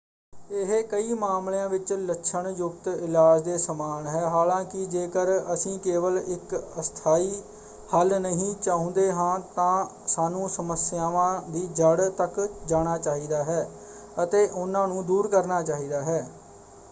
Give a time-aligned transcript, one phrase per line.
[0.51, 6.55] ਇਹ ਕਈ ਮਾਮਲਿਆਂ ਵਿੱਚ ਲੱਛਣ ਯੁਕਤ ਇਲਾਜ ਦੇ ਸਮਾਨ ਹੈ। ਹਾਲਾਂਕਿ ਜੇਕਰ ਅਸੀਂ ਕੇਵਲ ਇੱਕ
[6.79, 7.41] ਅਸਥਾਈ
[7.93, 13.67] ਹੱਲ ਨਹੀਂ ਚਾਹੁੰਦੇ ਹਾਂ ਤਾਂ ਸਾਨੂੰ ਸਮੱਸਿਆਵਾਂ ਦੀ ਜੜ੍ਹ ਤੱਕ ਜਾਣਾ ਚਾਹੀਦਾ ਹੈ
[14.23, 16.25] ਅਤੇ ਉਹਨਾਂ ਨੂੰ ਦੂਰ ਕਰਨਾ ਚਾਹੀਦਾ ਹੈ।